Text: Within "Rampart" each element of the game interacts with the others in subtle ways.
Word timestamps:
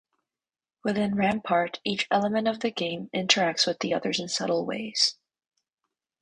Within 0.83 1.13
"Rampart" 1.13 1.79
each 1.85 2.07
element 2.09 2.47
of 2.47 2.61
the 2.61 2.71
game 2.71 3.11
interacts 3.15 3.67
with 3.67 3.77
the 3.81 3.93
others 3.93 4.19
in 4.19 4.29
subtle 4.29 4.65
ways. 4.65 5.15